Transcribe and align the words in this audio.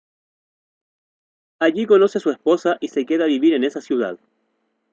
Allí 1.59 1.85
conoce 1.85 2.17
a 2.17 2.21
su 2.21 2.31
esposa 2.31 2.75
y 2.81 2.87
se 2.87 3.05
queda 3.05 3.25
a 3.25 3.27
vivir 3.27 3.53
en 3.53 3.63
esa 3.63 3.81
ciudad. 3.81 4.17